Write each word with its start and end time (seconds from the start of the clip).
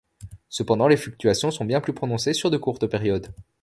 Cependant, 0.49 0.87
les 0.87 0.97
fluctuations 0.97 1.51
sont 1.51 1.63
bien 1.63 1.79
plus 1.79 1.93
prononcées 1.93 2.33
sur 2.33 2.49
de 2.49 2.57
courtes 2.57 2.87
périodes. 2.87 3.35